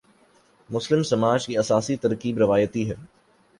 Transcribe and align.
مسلم 0.69 1.03
سماج 1.03 1.45
کی 1.45 1.57
اساسی 1.57 1.95
ترکیب 1.97 2.37
روایتی 2.37 2.89
ہے۔ 2.89 2.95